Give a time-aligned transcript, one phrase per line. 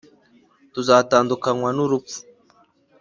[0.73, 2.19] Tuzatandukanywa na urupfu